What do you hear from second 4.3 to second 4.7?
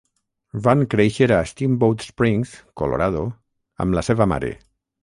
mare.